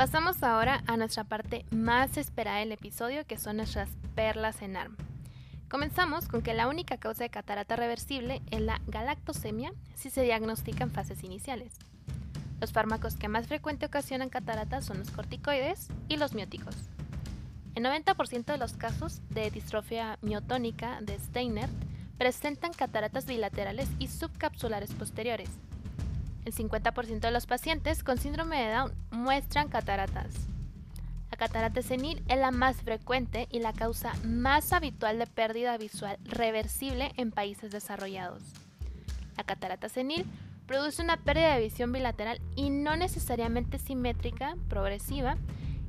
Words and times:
Pasamos 0.00 0.42
ahora 0.42 0.82
a 0.86 0.96
nuestra 0.96 1.24
parte 1.24 1.66
más 1.70 2.16
esperada 2.16 2.60
del 2.60 2.72
episodio, 2.72 3.26
que 3.26 3.36
son 3.36 3.58
nuestras 3.58 3.90
perlas 4.14 4.62
en 4.62 4.78
ARM. 4.78 4.96
Comenzamos 5.68 6.26
con 6.26 6.40
que 6.40 6.54
la 6.54 6.68
única 6.68 6.96
causa 6.96 7.22
de 7.22 7.28
catarata 7.28 7.76
reversible 7.76 8.40
es 8.50 8.62
la 8.62 8.80
galactosemia 8.86 9.74
si 9.96 10.08
se 10.08 10.22
diagnostica 10.22 10.84
en 10.84 10.90
fases 10.90 11.22
iniciales. 11.22 11.74
Los 12.62 12.72
fármacos 12.72 13.16
que 13.16 13.28
más 13.28 13.46
frecuente 13.46 13.84
ocasionan 13.84 14.30
catarata 14.30 14.80
son 14.80 15.00
los 15.00 15.10
corticoides 15.10 15.88
y 16.08 16.16
los 16.16 16.32
mióticos. 16.32 16.76
El 17.74 17.84
90% 17.84 18.46
de 18.46 18.56
los 18.56 18.72
casos 18.72 19.20
de 19.28 19.50
distrofia 19.50 20.18
miotónica 20.22 20.98
de 21.02 21.18
Steiner 21.18 21.68
presentan 22.16 22.72
cataratas 22.72 23.26
bilaterales 23.26 23.90
y 23.98 24.08
subcapsulares 24.08 24.92
posteriores. 24.92 25.50
El 26.44 26.54
50% 26.54 27.20
de 27.20 27.30
los 27.30 27.46
pacientes 27.46 28.02
con 28.02 28.18
síndrome 28.18 28.62
de 28.62 28.72
Down 28.72 28.92
muestran 29.10 29.68
cataratas. 29.68 30.34
La 31.30 31.36
catarata 31.36 31.82
senil 31.82 32.22
es 32.28 32.38
la 32.38 32.50
más 32.50 32.76
frecuente 32.76 33.46
y 33.50 33.60
la 33.60 33.72
causa 33.72 34.12
más 34.24 34.72
habitual 34.72 35.18
de 35.18 35.26
pérdida 35.26 35.76
visual 35.76 36.18
reversible 36.24 37.12
en 37.16 37.30
países 37.30 37.70
desarrollados. 37.70 38.42
La 39.36 39.44
catarata 39.44 39.88
senil 39.88 40.26
produce 40.66 41.02
una 41.02 41.16
pérdida 41.16 41.54
de 41.54 41.62
visión 41.62 41.92
bilateral 41.92 42.40
y 42.56 42.70
no 42.70 42.96
necesariamente 42.96 43.78
simétrica, 43.78 44.56
progresiva, 44.68 45.36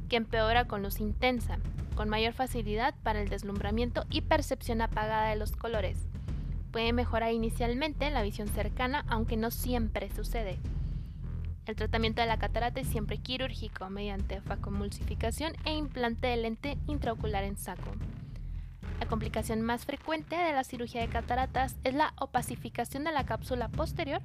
que 0.09 0.17
empeora 0.17 0.65
con 0.65 0.83
luz 0.83 0.99
intensa, 0.99 1.57
con 1.95 2.09
mayor 2.09 2.33
facilidad 2.33 2.93
para 3.03 3.21
el 3.21 3.29
deslumbramiento 3.29 4.05
y 4.09 4.21
percepción 4.21 4.81
apagada 4.81 5.29
de 5.29 5.35
los 5.37 5.55
colores. 5.55 5.97
Puede 6.71 6.93
mejorar 6.93 7.33
inicialmente 7.33 8.09
la 8.09 8.21
visión 8.21 8.47
cercana, 8.47 9.03
aunque 9.07 9.35
no 9.35 9.51
siempre 9.51 10.09
sucede. 10.09 10.59
El 11.65 11.75
tratamiento 11.75 12.21
de 12.21 12.27
la 12.27 12.39
catarata 12.39 12.79
es 12.79 12.87
siempre 12.87 13.17
quirúrgico 13.17 13.89
mediante 13.89 14.41
facomulsificación 14.41 15.53
e 15.65 15.73
implante 15.73 16.27
de 16.27 16.37
lente 16.37 16.77
intraocular 16.87 17.43
en 17.43 17.57
saco. 17.57 17.91
La 18.99 19.07
complicación 19.07 19.61
más 19.61 19.85
frecuente 19.85 20.35
de 20.35 20.53
la 20.53 20.63
cirugía 20.63 21.01
de 21.01 21.09
cataratas 21.09 21.75
es 21.83 21.93
la 21.93 22.13
opacificación 22.19 23.03
de 23.03 23.11
la 23.11 23.25
cápsula 23.25 23.67
posterior, 23.67 24.21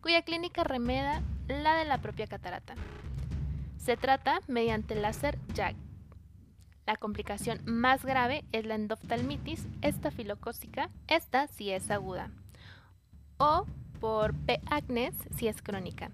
cuya 0.00 0.22
clínica 0.22 0.64
remeda 0.64 1.22
la 1.46 1.74
de 1.76 1.84
la 1.84 1.98
propia 1.98 2.26
catarata. 2.26 2.74
Se 3.76 3.96
trata 3.96 4.40
mediante 4.48 4.94
láser 4.94 5.38
JAG. 5.54 5.76
La 6.86 6.96
complicación 6.96 7.60
más 7.64 8.04
grave 8.04 8.44
es 8.50 8.66
la 8.66 8.74
endoftalmitis 8.74 9.66
estafilocócica, 9.82 10.90
esta 11.06 11.46
si 11.46 11.70
es 11.70 11.90
aguda, 11.90 12.30
o 13.38 13.66
por 14.00 14.34
P. 14.34 14.60
acnes 14.66 15.14
si 15.36 15.46
es 15.46 15.62
crónica. 15.62 16.10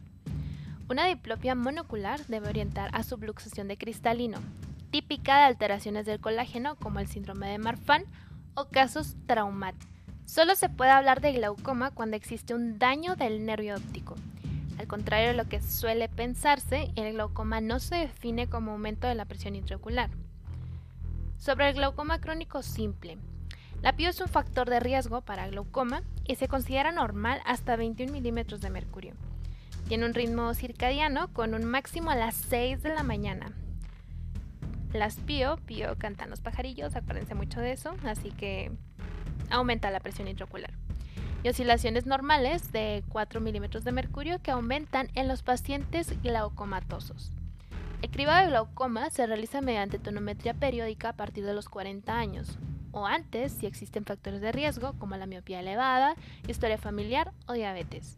Una 0.90 1.06
diplopia 1.06 1.54
monocular 1.54 2.20
debe 2.26 2.48
orientar 2.48 2.90
a 2.92 3.02
subluxación 3.02 3.68
de 3.68 3.78
cristalino, 3.78 4.38
típica 4.90 5.38
de 5.38 5.44
alteraciones 5.44 6.04
del 6.04 6.20
colágeno 6.20 6.76
como 6.76 7.00
el 7.00 7.08
síndrome 7.08 7.48
de 7.48 7.58
Marfan 7.58 8.04
o 8.54 8.66
casos 8.66 9.16
traumáticos. 9.26 9.88
Solo 10.26 10.54
se 10.54 10.68
puede 10.68 10.90
hablar 10.90 11.22
de 11.22 11.32
glaucoma 11.32 11.90
cuando 11.90 12.16
existe 12.16 12.52
un 12.54 12.78
daño 12.78 13.16
del 13.16 13.46
nervio 13.46 13.76
óptico. 13.76 14.14
Al 14.78 14.86
contrario 14.86 15.28
de 15.28 15.34
lo 15.34 15.48
que 15.48 15.62
suele 15.62 16.10
pensarse, 16.10 16.90
el 16.94 17.14
glaucoma 17.14 17.62
no 17.62 17.80
se 17.80 17.96
define 17.96 18.46
como 18.48 18.72
aumento 18.72 19.06
de 19.06 19.14
la 19.14 19.24
presión 19.24 19.56
intraocular. 19.56 20.10
Sobre 21.38 21.68
el 21.68 21.76
glaucoma 21.76 22.20
crónico 22.20 22.62
simple, 22.62 23.16
la 23.80 23.94
PIO 23.94 24.10
es 24.10 24.20
un 24.20 24.26
factor 24.26 24.68
de 24.68 24.80
riesgo 24.80 25.20
para 25.20 25.46
glaucoma 25.46 26.02
y 26.26 26.34
se 26.34 26.48
considera 26.48 26.90
normal 26.90 27.40
hasta 27.44 27.76
21 27.76 28.12
milímetros 28.12 28.60
de 28.60 28.70
mercurio. 28.70 29.14
Tiene 29.86 30.04
un 30.04 30.14
ritmo 30.14 30.52
circadiano 30.52 31.32
con 31.32 31.54
un 31.54 31.64
máximo 31.64 32.10
a 32.10 32.16
las 32.16 32.34
6 32.34 32.82
de 32.82 32.88
la 32.88 33.04
mañana. 33.04 33.52
Las 34.92 35.14
PIO, 35.16 35.58
PIO 35.58 35.96
cantan 35.96 36.28
los 36.28 36.40
pajarillos, 36.40 36.96
acuérdense 36.96 37.36
mucho 37.36 37.60
de 37.60 37.70
eso, 37.70 37.94
así 38.04 38.32
que 38.32 38.72
aumenta 39.48 39.92
la 39.92 40.00
presión 40.00 40.26
intraocular. 40.26 40.72
Y 41.44 41.50
oscilaciones 41.50 42.04
normales 42.04 42.72
de 42.72 43.04
4 43.10 43.40
milímetros 43.40 43.84
de 43.84 43.92
mercurio 43.92 44.42
que 44.42 44.50
aumentan 44.50 45.08
en 45.14 45.28
los 45.28 45.44
pacientes 45.44 46.20
glaucomatosos. 46.20 47.30
El 48.00 48.10
cribado 48.10 48.44
de 48.44 48.50
glaucoma 48.50 49.10
se 49.10 49.26
realiza 49.26 49.60
mediante 49.60 49.98
tonometría 49.98 50.54
periódica 50.54 51.10
a 51.10 51.16
partir 51.16 51.44
de 51.44 51.52
los 51.52 51.68
40 51.68 52.16
años, 52.16 52.56
o 52.92 53.06
antes 53.06 53.52
si 53.52 53.66
existen 53.66 54.04
factores 54.04 54.40
de 54.40 54.52
riesgo 54.52 54.92
como 54.98 55.16
la 55.16 55.26
miopía 55.26 55.60
elevada, 55.60 56.14
historia 56.46 56.78
familiar 56.78 57.32
o 57.46 57.54
diabetes. 57.54 58.16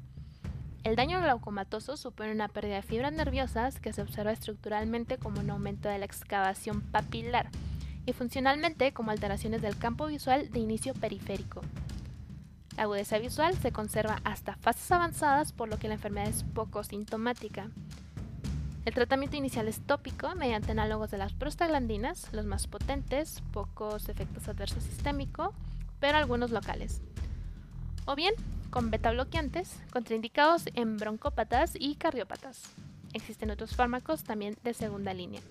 El 0.85 0.97
daño 0.97 1.21
glaucomatoso 1.21 1.97
supone 1.97 2.33
una 2.33 2.49
pérdida 2.49 2.77
de 2.77 2.83
fibras 2.83 3.13
nerviosas 3.13 3.81
que 3.81 3.93
se 3.93 4.03
observa 4.03 4.33
estructuralmente 4.33 5.19
como 5.19 5.41
un 5.41 5.51
aumento 5.51 5.89
de 5.89 5.99
la 5.99 6.07
excavación 6.07 6.83
papilar 6.83 7.51
y 8.05 8.13
funcionalmente 8.13 8.93
como 8.93 9.11
alteraciones 9.11 9.63
del 9.63 9.79
campo 9.79 10.07
visual 10.07 10.51
de 10.51 10.59
inicio 10.59 10.93
periférico. 10.95 11.63
La 12.77 12.85
agudeza 12.85 13.19
visual 13.19 13.55
se 13.57 13.73
conserva 13.73 14.21
hasta 14.25 14.57
fases 14.57 14.91
avanzadas 14.93 15.53
por 15.53 15.69
lo 15.69 15.79
que 15.79 15.89
la 15.89 15.95
enfermedad 15.95 16.29
es 16.29 16.45
poco 16.45 16.83
sintomática. 16.83 17.69
El 18.87 18.95
tratamiento 18.95 19.37
inicial 19.37 19.69
es 19.69 19.81
tópico 19.81 20.35
mediante 20.35 20.73
análogos 20.73 21.11
de 21.11 21.19
las 21.19 21.35
prostaglandinas, 21.35 22.33
los 22.33 22.47
más 22.47 22.67
potentes, 22.67 23.43
pocos 23.53 24.09
efectos 24.09 24.49
adversos 24.49 24.85
sistémicos, 24.85 25.55
pero 26.01 26.17
algunos 26.17 26.51
locales. 26.51 27.03
O 28.07 28.17
bien 28.17 28.33
con 28.71 28.91
beta 28.91 29.11
bloqueantes, 29.11 29.79
contraindicados 29.93 30.65
en 30.75 30.97
broncópatas 30.97 31.75
y 31.79 31.97
cardiópatas. 31.97 32.63
Existen 33.13 33.51
otros 33.51 33.77
fármacos 33.77 34.25
también 34.25 34.57
de 34.65 34.73
segunda 34.73 35.13
línea. 35.13 35.43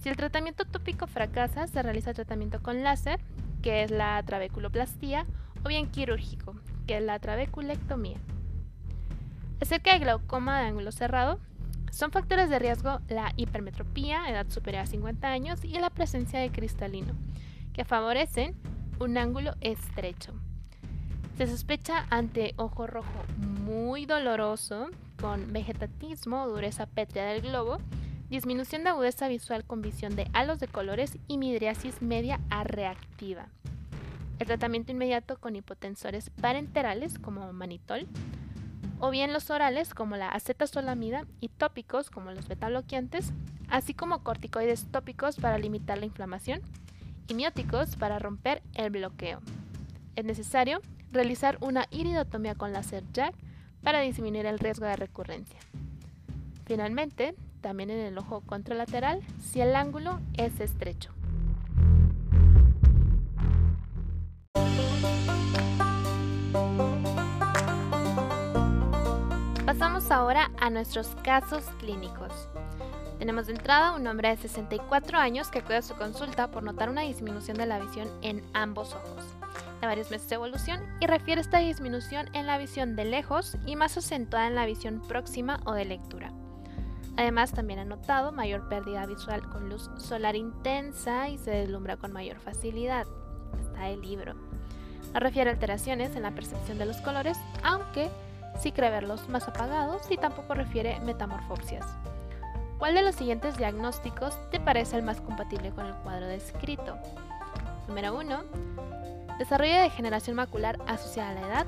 Si 0.00 0.08
el 0.08 0.16
tratamiento 0.16 0.64
tópico 0.64 1.08
fracasa, 1.08 1.66
se 1.66 1.82
realiza 1.82 2.14
tratamiento 2.14 2.62
con 2.62 2.84
láser, 2.84 3.18
que 3.60 3.82
es 3.82 3.90
la 3.90 4.22
trabeculoplastía, 4.22 5.26
o 5.64 5.68
bien 5.68 5.90
quirúrgico, 5.90 6.54
que 6.86 6.98
es 6.98 7.02
la 7.02 7.18
trabeculectomía. 7.18 8.18
Acerca 9.60 9.92
del 9.92 10.02
glaucoma 10.02 10.60
de 10.60 10.66
ángulo 10.66 10.92
cerrado, 10.92 11.40
son 11.96 12.10
factores 12.10 12.50
de 12.50 12.58
riesgo 12.58 13.00
la 13.08 13.32
hipermetropía, 13.36 14.28
edad 14.28 14.46
superior 14.50 14.82
a 14.82 14.86
50 14.86 15.28
años, 15.28 15.64
y 15.64 15.78
la 15.78 15.88
presencia 15.88 16.38
de 16.38 16.50
cristalino, 16.50 17.14
que 17.72 17.86
favorecen 17.86 18.54
un 19.00 19.16
ángulo 19.16 19.54
estrecho. 19.62 20.34
Se 21.38 21.46
sospecha 21.46 22.06
ante 22.10 22.52
ojo 22.56 22.86
rojo 22.86 23.24
muy 23.38 24.04
doloroso, 24.04 24.90
con 25.18 25.54
vegetatismo, 25.54 26.46
dureza 26.46 26.84
pétrea 26.84 27.32
del 27.32 27.40
globo, 27.40 27.78
disminución 28.28 28.84
de 28.84 28.90
agudeza 28.90 29.26
visual 29.28 29.64
con 29.64 29.80
visión 29.80 30.16
de 30.16 30.28
halos 30.34 30.58
de 30.58 30.68
colores 30.68 31.16
y 31.28 31.38
midriasis 31.38 32.02
media 32.02 32.40
a 32.50 32.62
reactiva. 32.64 33.46
El 34.38 34.46
tratamiento 34.46 34.92
inmediato 34.92 35.38
con 35.38 35.56
hipotensores 35.56 36.28
parenterales 36.28 37.18
como 37.18 37.50
manitol, 37.54 38.06
o 38.98 39.10
bien 39.10 39.32
los 39.32 39.50
orales 39.50 39.94
como 39.94 40.16
la 40.16 40.28
acetazolamida 40.28 41.26
y 41.40 41.48
tópicos 41.48 42.10
como 42.10 42.32
los 42.32 42.48
betabloqueantes, 42.48 43.32
así 43.68 43.94
como 43.94 44.22
corticoides 44.22 44.86
tópicos 44.90 45.36
para 45.36 45.58
limitar 45.58 45.98
la 45.98 46.06
inflamación 46.06 46.60
y 47.28 47.34
mióticos 47.34 47.96
para 47.96 48.18
romper 48.18 48.62
el 48.74 48.90
bloqueo. 48.90 49.40
Es 50.14 50.24
necesario 50.24 50.80
realizar 51.12 51.58
una 51.60 51.86
iridotomía 51.90 52.54
con 52.54 52.72
láser 52.72 53.04
jack 53.12 53.34
para 53.82 54.00
disminuir 54.00 54.46
el 54.46 54.58
riesgo 54.58 54.86
de 54.86 54.96
recurrencia. 54.96 55.60
Finalmente, 56.64 57.34
también 57.60 57.90
en 57.90 58.00
el 58.00 58.18
ojo 58.18 58.40
contralateral 58.40 59.20
si 59.40 59.60
el 59.60 59.76
ángulo 59.76 60.20
es 60.34 60.60
estrecho. 60.60 61.15
Ahora 70.26 70.50
a 70.58 70.70
nuestros 70.70 71.14
casos 71.22 71.62
clínicos. 71.78 72.48
Tenemos 73.20 73.46
de 73.46 73.52
entrada 73.52 73.94
un 73.94 74.04
hombre 74.08 74.30
de 74.30 74.36
64 74.36 75.18
años 75.18 75.48
que 75.52 75.60
acude 75.60 75.76
a 75.76 75.82
su 75.82 75.94
consulta 75.94 76.50
por 76.50 76.64
notar 76.64 76.90
una 76.90 77.02
disminución 77.02 77.56
de 77.56 77.66
la 77.66 77.78
visión 77.78 78.10
en 78.22 78.42
ambos 78.52 78.92
ojos 78.92 79.24
de 79.80 79.86
varios 79.86 80.10
meses 80.10 80.28
de 80.28 80.34
evolución 80.34 80.80
y 81.00 81.06
refiere 81.06 81.40
esta 81.40 81.58
disminución 81.58 82.28
en 82.32 82.48
la 82.48 82.58
visión 82.58 82.96
de 82.96 83.04
lejos 83.04 83.56
y 83.66 83.76
más 83.76 83.96
acentuada 83.96 84.48
en 84.48 84.56
la 84.56 84.66
visión 84.66 85.00
próxima 85.06 85.60
o 85.64 85.74
de 85.74 85.84
lectura. 85.84 86.32
Además, 87.16 87.52
también 87.52 87.78
ha 87.78 87.84
notado 87.84 88.32
mayor 88.32 88.68
pérdida 88.68 89.06
visual 89.06 89.48
con 89.48 89.68
luz 89.68 89.88
solar 89.96 90.34
intensa 90.34 91.28
y 91.28 91.38
se 91.38 91.52
deslumbra 91.52 91.98
con 91.98 92.12
mayor 92.12 92.40
facilidad. 92.40 93.06
Está 93.60 93.90
el 93.90 94.00
libro. 94.00 94.34
No 95.14 95.20
refiere 95.20 95.50
alteraciones 95.50 96.16
en 96.16 96.24
la 96.24 96.32
percepción 96.32 96.78
de 96.78 96.86
los 96.86 96.96
colores, 96.96 97.38
aunque 97.62 98.10
sí 98.58 98.72
cree 98.72 98.90
verlos 98.90 99.28
más 99.28 99.48
apagados 99.48 100.02
y 100.10 100.16
tampoco 100.16 100.54
refiere 100.54 101.00
metamorfopsias. 101.00 101.86
¿Cuál 102.78 102.94
de 102.94 103.02
los 103.02 103.14
siguientes 103.14 103.56
diagnósticos 103.56 104.38
te 104.50 104.60
parece 104.60 104.96
el 104.96 105.02
más 105.02 105.20
compatible 105.20 105.70
con 105.70 105.86
el 105.86 105.94
cuadro 105.96 106.26
descrito? 106.26 106.98
Número 107.88 108.16
1. 108.16 108.44
Desarrollo 109.38 109.72
de 109.72 109.82
degeneración 109.82 110.36
macular 110.36 110.78
asociada 110.86 111.30
a 111.30 111.34
la 111.34 111.46
edad. 111.46 111.66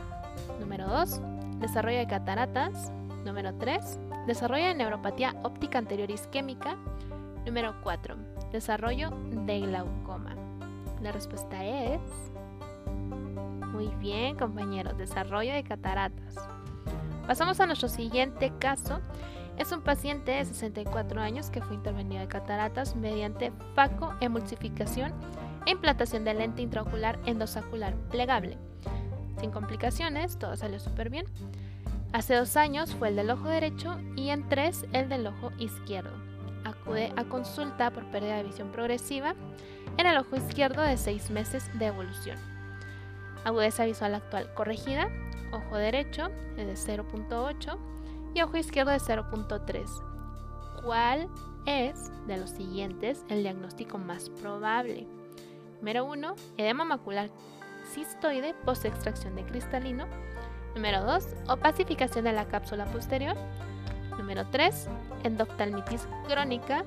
Número 0.60 0.86
2. 0.86 1.20
Desarrollo 1.60 1.98
de 1.98 2.06
cataratas. 2.06 2.92
Número 3.24 3.54
3. 3.54 3.98
Desarrollo 4.26 4.66
de 4.66 4.74
neuropatía 4.74 5.34
óptica 5.42 5.78
anterior 5.78 6.10
isquémica. 6.10 6.76
Número 7.46 7.74
4. 7.82 8.16
Desarrollo 8.52 9.10
de 9.10 9.60
glaucoma. 9.60 10.36
La 11.00 11.12
respuesta 11.12 11.64
es... 11.64 12.00
Muy 13.72 13.86
bien, 13.96 14.36
compañeros. 14.36 14.98
Desarrollo 14.98 15.54
de 15.54 15.62
cataratas. 15.62 16.36
Pasamos 17.28 17.60
a 17.60 17.66
nuestro 17.66 17.90
siguiente 17.90 18.54
caso. 18.58 19.00
Es 19.58 19.70
un 19.72 19.82
paciente 19.82 20.32
de 20.32 20.46
64 20.46 21.20
años 21.20 21.50
que 21.50 21.60
fue 21.60 21.74
intervenido 21.74 22.22
de 22.22 22.26
cataratas 22.26 22.96
mediante 22.96 23.52
facoemulsificación 23.74 25.12
e 25.66 25.72
implantación 25.72 26.24
de 26.24 26.32
lente 26.32 26.62
intraocular 26.62 27.18
endosacular 27.26 27.94
plegable. 28.08 28.56
Sin 29.40 29.50
complicaciones, 29.50 30.38
todo 30.38 30.56
salió 30.56 30.80
súper 30.80 31.10
bien. 31.10 31.26
Hace 32.14 32.34
dos 32.34 32.56
años 32.56 32.94
fue 32.94 33.08
el 33.08 33.16
del 33.16 33.30
ojo 33.30 33.46
derecho 33.46 33.98
y 34.16 34.30
en 34.30 34.48
tres 34.48 34.86
el 34.94 35.10
del 35.10 35.26
ojo 35.26 35.52
izquierdo. 35.58 36.16
Acude 36.64 37.12
a 37.16 37.24
consulta 37.24 37.90
por 37.90 38.06
pérdida 38.06 38.36
de 38.36 38.44
visión 38.44 38.72
progresiva 38.72 39.34
en 39.98 40.06
el 40.06 40.16
ojo 40.16 40.34
izquierdo 40.34 40.80
de 40.80 40.96
seis 40.96 41.30
meses 41.30 41.70
de 41.78 41.88
evolución. 41.88 42.38
Agudeza 43.44 43.84
visual 43.84 44.14
actual 44.14 44.52
corregida, 44.54 45.10
ojo 45.52 45.76
derecho 45.76 46.28
de 46.56 46.72
0.8 46.72 47.78
y 48.34 48.42
ojo 48.42 48.56
izquierdo 48.56 48.90
de 48.90 48.98
0.3. 48.98 50.82
¿Cuál 50.84 51.28
es 51.66 52.10
de 52.26 52.36
los 52.36 52.50
siguientes 52.50 53.24
el 53.28 53.42
diagnóstico 53.42 53.98
más 53.98 54.30
probable? 54.30 55.06
Número 55.78 56.04
1, 56.04 56.34
edema 56.56 56.84
macular 56.84 57.30
cistoide 57.92 58.54
post 58.64 58.84
extracción 58.84 59.34
de 59.36 59.44
cristalino. 59.44 60.06
Número 60.74 61.02
2, 61.02 61.26
opacificación 61.48 62.24
de 62.24 62.32
la 62.32 62.46
cápsula 62.46 62.84
posterior. 62.86 63.36
Número 64.16 64.46
3, 64.50 64.88
endoftalmitis 65.24 66.08
crónica. 66.26 66.84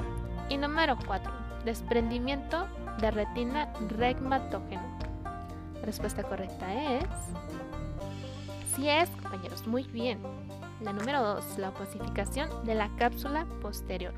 Y 0.49 0.57
número 0.57 0.97
4, 1.05 1.31
desprendimiento 1.63 2.67
de 2.99 3.11
retina 3.11 3.71
regmatógeno. 3.97 4.83
La 5.75 5.81
respuesta 5.81 6.23
correcta 6.23 6.73
es... 6.73 7.05
Sí 8.75 8.87
es, 8.87 9.09
compañeros, 9.09 9.67
muy 9.67 9.83
bien. 9.83 10.19
La 10.81 10.93
número 10.93 11.21
2, 11.21 11.57
la 11.57 11.69
opacificación 11.69 12.49
de 12.65 12.73
la 12.73 12.89
cápsula 12.95 13.45
posterior. 13.61 14.13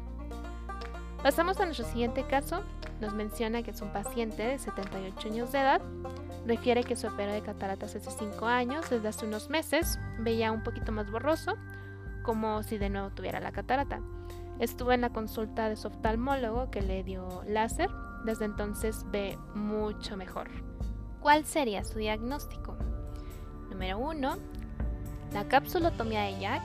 Pasamos 1.23 1.59
a 1.59 1.65
nuestro 1.65 1.87
siguiente 1.87 2.23
caso. 2.27 2.61
Nos 3.01 3.15
menciona 3.15 3.63
que 3.63 3.71
es 3.71 3.81
un 3.81 3.91
paciente 3.91 4.43
de 4.43 4.59
78 4.59 5.29
años 5.29 5.51
de 5.51 5.59
edad. 5.59 5.81
Refiere 6.45 6.83
que 6.83 6.95
se 6.95 7.07
operó 7.07 7.33
de 7.33 7.41
cataratas 7.41 7.95
hace 7.95 8.11
5 8.11 8.45
años, 8.45 8.87
desde 8.91 9.07
hace 9.07 9.25
unos 9.25 9.49
meses. 9.49 9.97
Veía 10.19 10.51
un 10.51 10.61
poquito 10.61 10.91
más 10.91 11.09
borroso, 11.09 11.53
como 12.23 12.61
si 12.61 12.77
de 12.77 12.89
nuevo 12.89 13.09
tuviera 13.09 13.39
la 13.39 13.51
catarata. 13.51 14.01
Estuvo 14.59 14.91
en 14.91 15.01
la 15.01 15.09
consulta 15.09 15.67
de 15.67 15.77
su 15.77 15.87
oftalmólogo 15.87 16.69
que 16.69 16.83
le 16.83 17.03
dio 17.03 17.41
láser. 17.47 17.89
Desde 18.23 18.45
entonces 18.45 19.03
ve 19.09 19.35
mucho 19.55 20.15
mejor. 20.15 20.49
¿Cuál 21.21 21.43
sería 21.45 21.83
su 21.83 21.97
diagnóstico? 21.97 22.77
Número 23.73 23.97
1, 23.97 24.37
la 25.33 25.43
capsulotomía 25.45 26.21
de 26.25 26.39
Jack. 26.39 26.61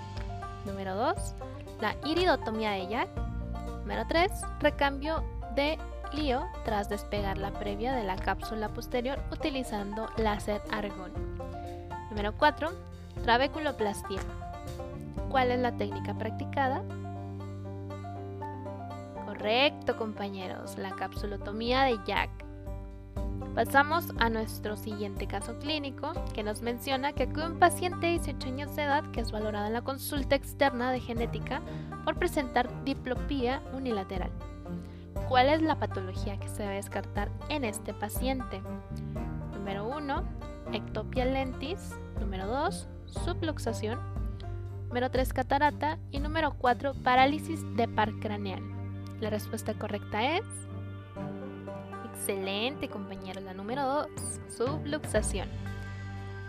Número 0.67 0.95
2, 0.95 1.15
la 1.81 1.97
iridotomía 2.05 2.73
de 2.73 2.87
Jack. 2.87 3.09
Número 3.81 4.07
3, 4.07 4.31
recambio 4.61 5.25
de 5.57 5.79
lío 6.13 6.47
tras 6.67 6.91
despegar 6.91 7.39
la 7.39 7.51
previa 7.51 7.95
de 7.95 8.05
la 8.05 8.17
cápsula 8.17 8.69
posterior 8.69 9.19
utilizando 9.33 10.07
láser 10.19 10.61
argón. 10.71 11.13
Número 12.11 12.35
4, 12.37 12.73
trabeculoplastia. 13.23 14.21
¿Cuál 15.31 15.51
es 15.51 15.61
la 15.61 15.73
técnica 15.73 16.13
practicada? 16.13 16.83
Correcto, 19.25 19.97
compañeros, 19.97 20.77
la 20.77 20.91
capsulotomía 20.91 21.85
de 21.85 21.99
Jack. 22.07 22.48
Pasamos 23.59 24.13
a 24.21 24.31
nuestro 24.31 24.77
siguiente 24.77 25.27
caso 25.27 25.59
clínico 25.59 26.13
que 26.33 26.45
nos 26.45 26.63
menciona 26.63 27.13
que 27.13 27.25
acude 27.25 27.47
un 27.47 27.59
paciente 27.59 28.07
de 28.07 28.13
18 28.13 28.47
años 28.47 28.77
de 28.77 28.85
edad 28.85 29.11
que 29.11 29.21
es 29.21 29.33
valorado 29.33 29.67
en 29.67 29.73
la 29.73 29.83
consulta 29.83 30.37
externa 30.37 30.93
de 30.93 31.01
genética 31.01 31.61
por 32.05 32.21
presentar 32.21 32.85
diplopía 32.85 33.61
unilateral. 33.73 34.31
¿Cuál 35.29 35.49
es 35.49 35.61
la 35.61 35.75
patología 35.75 36.39
que 36.39 36.47
se 36.47 36.63
debe 36.63 36.77
descartar 36.77 37.33
en 37.49 37.65
este 37.65 37.95
paciente? 37.95 38.63
Número 39.53 39.89
1, 39.89 40.23
ectopia 40.73 41.25
lentis. 41.25 41.99
Número 42.21 42.47
2, 42.47 42.87
subluxación. 43.07 43.99
Número 44.87 45.11
3, 45.11 45.33
catarata. 45.33 45.99
Y 46.13 46.21
número 46.21 46.55
4, 46.59 46.95
parálisis 47.03 47.61
de 47.75 47.89
par 47.89 48.13
craneal. 48.21 48.63
La 49.21 49.31
respuesta 49.31 49.75
correcta 49.75 50.37
es 50.37 50.45
Excelente, 52.19 52.89
compañero. 52.89 53.41
La 53.41 53.55
número 53.55 53.85
2, 53.85 54.09
subluxación. 54.57 55.49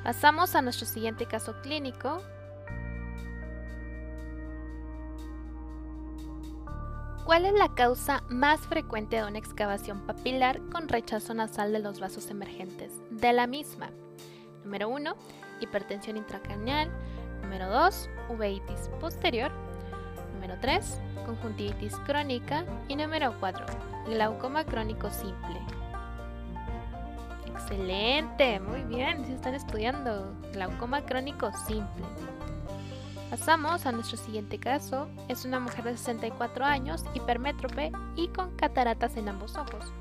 Pasamos 0.04 0.56
a 0.56 0.62
nuestro 0.62 0.88
siguiente 0.88 1.28
caso 1.28 1.62
clínico. 1.62 2.22
¿Cuál 7.24 7.46
es 7.46 7.54
la 7.54 7.74
causa 7.76 8.24
más 8.30 8.60
frecuente 8.62 9.18
de 9.18 9.26
una 9.26 9.38
excavación 9.38 10.02
papilar 10.08 10.60
con 10.72 10.88
rechazo 10.88 11.36
nasal 11.36 11.72
de 11.72 11.80
los 11.80 12.00
vasos 12.00 12.32
emergentes 12.32 12.92
de 13.12 13.32
la 13.32 13.46
misma? 13.46 13.92
Número 14.64 14.90
1, 14.90 15.16
hipertensión 15.62 16.18
intracraneal. 16.18 16.90
Número 17.44 17.70
2, 17.70 18.10
uveitis 18.30 18.90
posterior. 19.00 19.52
Número 20.34 20.58
3, 20.60 21.00
conjuntivitis 21.30 21.96
crónica. 22.06 22.66
Y 22.88 22.96
número 22.96 23.36
4, 23.40 23.66
glaucoma 24.08 24.64
crónico 24.66 25.10
simple. 25.12 25.60
Excelente, 27.46 28.60
muy 28.60 28.82
bien, 28.84 29.26
si 29.26 29.34
están 29.34 29.54
estudiando 29.54 30.34
glaucoma 30.54 31.02
crónico 31.02 31.52
simple. 31.68 32.06
Pasamos 33.30 33.86
a 33.86 33.92
nuestro 33.92 34.18
siguiente 34.18 34.60
caso. 34.60 35.08
Es 35.28 35.46
una 35.46 35.60
mujer 35.60 35.84
de 35.84 35.98
64 35.98 36.66
años, 36.66 37.04
hipermétrope 37.14 37.92
y 38.16 38.30
con 38.30 38.56
cataratas 38.56 39.16
en 39.18 39.30
ambos 39.30 39.56
ojos. 39.56 39.94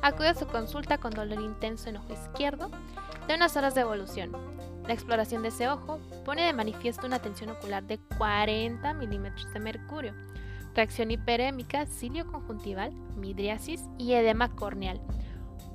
Acude 0.00 0.28
a 0.28 0.34
su 0.34 0.46
consulta 0.46 0.96
con 0.96 1.12
dolor 1.12 1.40
intenso 1.40 1.90
en 1.90 1.98
ojo 1.98 2.12
izquierdo 2.12 2.70
de 3.28 3.34
unas 3.34 3.56
horas 3.56 3.74
de 3.74 3.82
evolución. 3.82 4.32
La 4.86 4.94
exploración 4.94 5.42
de 5.42 5.48
ese 5.48 5.68
ojo 5.68 6.00
pone 6.24 6.42
de 6.42 6.52
manifiesto 6.52 7.06
una 7.06 7.20
tensión 7.20 7.50
ocular 7.50 7.84
de 7.84 7.98
40 8.18 8.94
milímetros 8.94 9.52
de 9.52 9.60
mercurio, 9.60 10.14
reacción 10.74 11.10
hiperémica, 11.10 11.86
cilio 11.86 12.26
conjuntival, 12.26 12.92
midriasis 13.16 13.82
y 13.98 14.14
edema 14.14 14.54
corneal. 14.54 15.00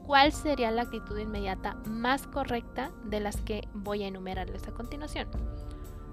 ¿Cuál 0.06 0.32
sería 0.32 0.72
la 0.72 0.84
actitud 0.84 1.18
inmediata 1.18 1.76
más 1.86 2.26
correcta 2.28 2.92
de 3.04 3.20
las 3.20 3.38
que 3.38 3.68
voy 3.74 4.04
a 4.04 4.08
enumerarles 4.08 4.68
a 4.68 4.72
continuación? 4.72 5.28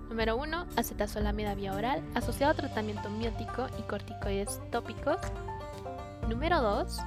Número 0.08 0.36
1. 0.36 0.66
Acetazolamida 0.76 1.54
vía 1.54 1.74
oral 1.74 2.02
asociado 2.14 2.52
a 2.52 2.56
tratamiento 2.56 3.08
miótico 3.08 3.66
y 3.78 3.82
corticoides 3.82 4.60
tópicos. 4.70 5.18
Número 6.28 6.60
2. 6.60 6.98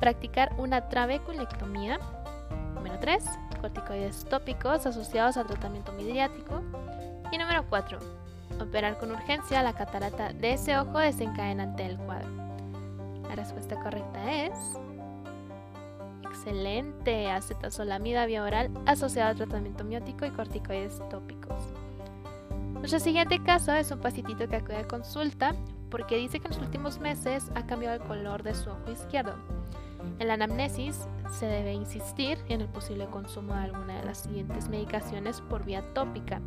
Practicar 0.00 0.54
una 0.58 0.88
trabeculectomía. 0.88 1.98
Número 2.74 2.98
3. 3.00 3.24
Corticoides 3.60 4.24
tópicos 4.24 4.86
asociados 4.86 5.36
a 5.36 5.44
tratamiento 5.44 5.92
midriático. 5.92 6.62
Y 7.32 7.38
número 7.38 7.64
4 7.68 7.98
operar 8.60 8.98
con 8.98 9.10
urgencia 9.10 9.62
la 9.62 9.72
catarata 9.72 10.32
de 10.32 10.54
ese 10.54 10.78
ojo 10.78 10.98
desencadenante 10.98 11.84
del 11.84 11.98
cuadro? 11.98 12.28
La 13.28 13.34
respuesta 13.36 13.80
correcta 13.82 14.32
es 14.32 14.52
excelente 16.22 17.30
acetazolamida 17.30 18.26
vía 18.26 18.42
oral 18.42 18.70
asociada 18.86 19.30
al 19.30 19.36
tratamiento 19.36 19.84
miótico 19.84 20.26
y 20.26 20.30
corticoides 20.30 21.00
tópicos. 21.08 21.62
Nuestro 22.74 22.98
siguiente 22.98 23.42
caso 23.42 23.72
es 23.72 23.90
un 23.92 24.00
pacientito 24.00 24.48
que 24.48 24.56
acude 24.56 24.78
a 24.78 24.88
consulta 24.88 25.54
porque 25.88 26.16
dice 26.16 26.40
que 26.40 26.48
en 26.48 26.54
los 26.54 26.62
últimos 26.62 26.98
meses 26.98 27.44
ha 27.54 27.66
cambiado 27.66 27.94
el 27.94 28.02
color 28.08 28.42
de 28.42 28.54
su 28.54 28.70
ojo 28.70 28.90
izquierdo. 28.90 29.34
En 30.18 30.28
la 30.28 30.34
anamnesis 30.34 31.06
se 31.30 31.46
debe 31.46 31.74
insistir 31.74 32.38
en 32.48 32.60
el 32.60 32.68
posible 32.68 33.06
consumo 33.06 33.54
de 33.54 33.60
alguna 33.60 34.00
de 34.00 34.04
las 34.04 34.18
siguientes 34.18 34.68
medicaciones 34.68 35.40
por 35.42 35.64
vía 35.64 35.82
tópica, 35.94 36.40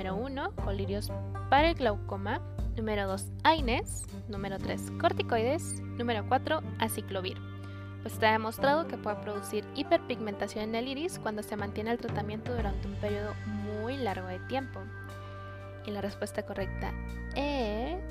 Número 0.00 0.16
1, 0.16 0.52
colirios 0.64 1.12
para 1.50 1.68
el 1.68 1.74
glaucoma. 1.74 2.40
Número 2.74 3.06
2, 3.06 3.26
AINES. 3.42 4.06
Número 4.30 4.56
3, 4.56 4.92
corticoides. 4.98 5.82
Número 5.98 6.24
4, 6.26 6.62
aciclovir. 6.78 7.36
Pues 8.00 8.14
está 8.14 8.32
demostrado 8.32 8.88
que 8.88 8.96
puede 8.96 9.16
producir 9.16 9.62
hiperpigmentación 9.74 10.64
en 10.64 10.74
el 10.74 10.88
iris 10.88 11.18
cuando 11.18 11.42
se 11.42 11.54
mantiene 11.54 11.90
el 11.90 11.98
tratamiento 11.98 12.56
durante 12.56 12.88
un 12.88 12.94
periodo 12.94 13.34
muy 13.44 13.98
largo 13.98 14.26
de 14.28 14.38
tiempo. 14.38 14.80
Y 15.84 15.90
la 15.90 16.00
respuesta 16.00 16.46
correcta 16.46 16.94
es... 17.36 18.02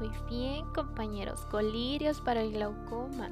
Muy 0.00 0.10
bien, 0.30 0.64
compañeros, 0.72 1.44
colirios 1.50 2.22
para 2.22 2.40
el 2.40 2.52
glaucoma. 2.52 3.28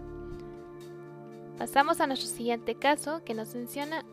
Pasamos 1.57 2.03
a 2.03 2.07
nuestro 2.07 2.29
siguiente 2.29 2.75
caso 2.75 3.25
que 3.25 3.33
nos 3.33 3.55
menciona 3.55 4.05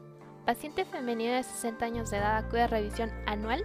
paciente 0.49 0.83
femenina 0.83 1.35
de 1.35 1.43
60 1.43 1.85
años 1.85 2.09
de 2.09 2.17
edad 2.17 2.37
acude 2.37 2.63
a 2.63 2.67
revisión 2.67 3.11
anual, 3.27 3.63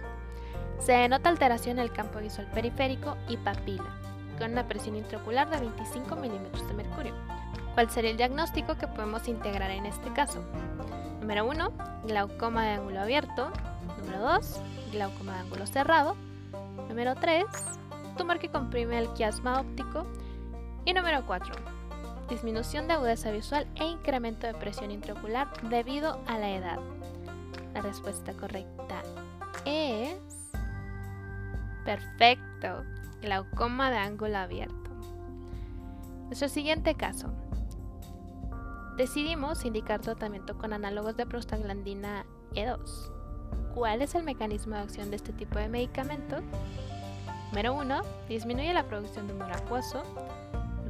se 0.77 0.91
denota 0.91 1.29
alteración 1.29 1.79
en 1.79 1.85
el 1.85 1.91
campo 1.91 2.19
visual 2.19 2.47
periférico 2.53 3.17
y 3.27 3.37
papila, 3.37 3.97
con 4.37 4.51
una 4.51 4.67
presión 4.67 4.95
intraocular 4.95 5.49
de 5.49 5.61
25 5.61 6.15
milímetros 6.15 6.67
de 6.67 6.75
mercurio. 6.75 7.15
¿Cuál 7.73 7.89
sería 7.89 8.11
el 8.11 8.17
diagnóstico 8.17 8.77
que 8.77 8.87
podemos 8.87 9.27
integrar 9.27 9.71
en 9.71 9.87
este 9.87 10.13
caso? 10.13 10.45
Número 11.21 11.47
1, 11.47 11.71
glaucoma 12.03 12.63
de 12.63 12.73
ángulo 12.73 12.99
abierto. 12.99 13.51
Número 13.97 14.19
2, 14.19 14.61
glaucoma 14.91 15.33
de 15.33 15.39
ángulo 15.39 15.65
cerrado. 15.65 16.15
Número 16.87 17.15
3, 17.15 17.45
tumor 18.15 18.37
que 18.37 18.51
comprime 18.51 18.99
el 18.99 19.09
quiasma 19.13 19.61
óptico. 19.61 20.05
Y 20.85 20.93
número 20.93 21.25
4, 21.25 21.51
disminución 22.29 22.87
de 22.87 22.93
agudeza 22.93 23.31
visual 23.31 23.67
e 23.75 23.85
incremento 23.85 24.47
de 24.47 24.53
presión 24.53 24.91
intraocular 24.91 25.47
debido 25.69 26.19
a 26.27 26.37
la 26.37 26.51
edad. 26.51 26.79
La 27.73 27.81
respuesta 27.81 28.33
correcta 28.33 29.03
es... 29.65 30.17
Perfecto, 31.83 32.83
glaucoma 33.21 33.91
de 33.91 33.97
ángulo 33.97 34.37
abierto. 34.37 34.89
Nuestro 36.25 36.49
siguiente 36.49 36.95
caso. 36.95 37.31
Decidimos 38.97 39.65
indicar 39.65 39.99
tratamiento 39.99 40.57
con 40.57 40.73
análogos 40.73 41.15
de 41.17 41.25
prostaglandina 41.25 42.25
E2. 42.53 43.11
¿Cuál 43.75 44.01
es 44.01 44.15
el 44.15 44.23
mecanismo 44.23 44.75
de 44.75 44.81
acción 44.81 45.09
de 45.09 45.17
este 45.17 45.33
tipo 45.33 45.59
de 45.59 45.67
medicamento? 45.67 46.37
Número 47.49 47.73
1. 47.73 48.01
Disminuye 48.29 48.73
la 48.73 48.85
producción 48.85 49.27
de 49.27 49.33
humor 49.33 49.51
acuoso. 49.51 50.03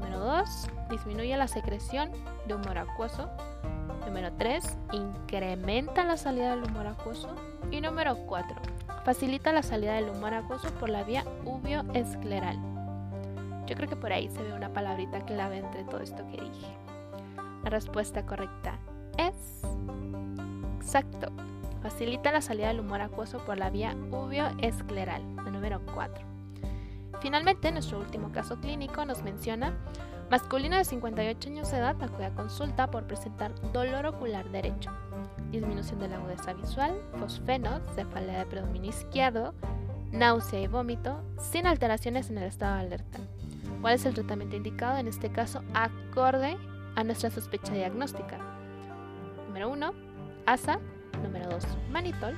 Número 0.05 0.19
2. 0.19 0.67
Disminuye 0.91 1.35
la 1.35 1.47
secreción 1.47 2.11
de 2.47 2.53
humor 2.53 2.77
acuoso. 2.77 3.27
Número 4.05 4.31
3. 4.33 4.77
Incrementa 4.93 6.05
la 6.05 6.15
salida 6.15 6.51
del 6.51 6.63
humor 6.63 6.85
acuoso. 6.85 7.35
Y 7.71 7.81
número 7.81 8.15
4. 8.27 8.55
Facilita 9.03 9.51
la 9.51 9.63
salida 9.63 9.95
del 9.95 10.09
humor 10.09 10.35
acuoso 10.35 10.69
por 10.75 10.89
la 10.89 11.03
vía 11.03 11.25
uvioescleral. 11.43 12.59
Yo 13.65 13.75
creo 13.75 13.89
que 13.89 13.95
por 13.95 14.13
ahí 14.13 14.29
se 14.29 14.43
ve 14.43 14.53
una 14.53 14.71
palabrita 14.71 15.25
clave 15.25 15.57
entre 15.57 15.83
todo 15.85 16.01
esto 16.01 16.23
que 16.27 16.41
dije. 16.41 16.77
La 17.63 17.71
respuesta 17.71 18.23
correcta 18.27 18.77
es 19.17 19.61
exacto. 20.77 21.31
Facilita 21.81 22.31
la 22.31 22.41
salida 22.41 22.67
del 22.67 22.81
humor 22.81 23.01
acuoso 23.01 23.39
por 23.39 23.57
la 23.57 23.71
vía 23.71 23.95
uvioescleral, 24.11 25.23
el 25.47 25.51
número 25.51 25.81
4. 25.95 26.34
Finalmente, 27.25 27.71
nuestro 27.71 27.97
último 27.97 28.31
caso 28.31 28.59
clínico 28.59 29.03
nos 29.03 29.23
menciona 29.23 29.73
masculino 30.29 30.77
de 30.77 30.85
58 30.85 31.49
años 31.49 31.71
de 31.71 31.77
edad 31.77 31.95
acude 32.03 32.25
a 32.25 32.35
consulta 32.35 32.91
por 32.91 33.07
presentar 33.07 33.51
dolor 33.73 34.05
ocular 34.05 34.47
derecho, 34.51 34.91
disminución 35.49 35.97
de 35.97 36.09
la 36.09 36.17
agudeza 36.17 36.53
visual, 36.53 36.93
fosfenos, 37.19 37.81
cefalea 37.95 38.37
de 38.37 38.45
predominio 38.45 38.91
izquierdo, 38.91 39.55
náusea 40.11 40.61
y 40.61 40.67
vómito, 40.67 41.19
sin 41.39 41.65
alteraciones 41.65 42.29
en 42.29 42.37
el 42.37 42.43
estado 42.43 42.75
de 42.75 42.81
alerta. 42.81 43.17
¿Cuál 43.81 43.95
es 43.95 44.05
el 44.05 44.13
tratamiento 44.13 44.55
indicado 44.55 44.99
en 44.99 45.07
este 45.07 45.31
caso 45.31 45.63
acorde 45.73 46.57
a 46.95 47.03
nuestra 47.03 47.31
sospecha 47.31 47.73
diagnóstica? 47.73 48.37
Número 49.47 49.71
1, 49.71 49.93
ASA. 50.45 50.77
Número 51.23 51.49
2, 51.49 51.65
manitol. 51.89 52.37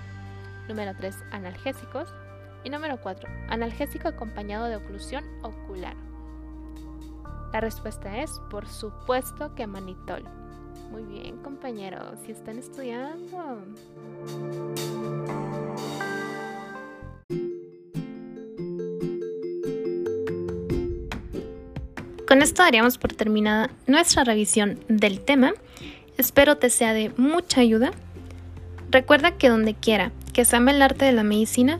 Número 0.69 0.95
3, 0.95 1.13
analgésicos. 1.33 2.07
Y 2.63 2.69
número 2.69 2.99
4, 3.01 3.29
analgésico 3.49 4.07
acompañado 4.07 4.65
de 4.67 4.75
oclusión 4.75 5.23
ocular. 5.43 5.95
La 7.53 7.61
respuesta 7.61 8.17
es, 8.17 8.31
por 8.49 8.67
supuesto 8.67 9.55
que 9.55 9.67
manitol. 9.67 10.23
Muy 10.91 11.03
bien, 11.03 11.37
compañeros, 11.37 12.19
si 12.25 12.31
están 12.31 12.57
estudiando. 12.57 13.63
Con 22.27 22.41
esto 22.41 22.61
daríamos 22.61 22.97
por 22.97 23.13
terminada 23.13 23.69
nuestra 23.87 24.25
revisión 24.25 24.79
del 24.89 25.21
tema. 25.21 25.53
Espero 26.17 26.57
te 26.57 26.69
sea 26.69 26.93
de 26.93 27.13
mucha 27.15 27.61
ayuda. 27.61 27.91
Recuerda 28.91 29.37
que 29.37 29.49
donde 29.49 29.73
quiera 29.73 30.11
que 30.33 30.43
se 30.45 30.55
ama 30.55 30.71
el 30.71 30.81
arte 30.81 31.05
de 31.05 31.13
la 31.13 31.23
medicina, 31.23 31.79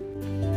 Bye. 0.21 0.50